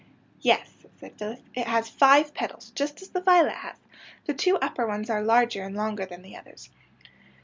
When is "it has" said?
1.53-1.87